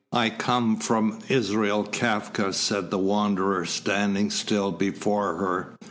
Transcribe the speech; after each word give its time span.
"I 0.11 0.31
come 0.31 0.77
from 0.77 1.19
Israel 1.29 1.83
Kafka," 1.83 2.53
said 2.55 2.89
the 2.89 2.97
Wanderer, 2.97 3.65
standing 3.65 4.31
still 4.31 4.71
before 4.71 5.35
her. 5.35 5.75